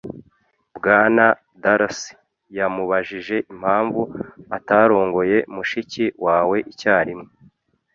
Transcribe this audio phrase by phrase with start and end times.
[0.77, 1.25] Bwana
[1.61, 2.11] Darcy
[2.57, 4.01] yamubajije impamvu
[4.57, 7.27] atarongoye mushiki wawe icyarimwe.